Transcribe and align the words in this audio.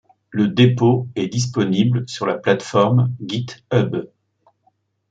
Le 0.31 0.47
dépôt 0.47 1.09
est 1.15 1.27
disponible 1.27 2.09
sur 2.09 2.25
la 2.25 2.33
plateforme 2.35 3.13
GitHub. 3.23 4.07